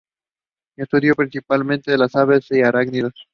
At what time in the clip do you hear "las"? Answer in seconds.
1.95-2.15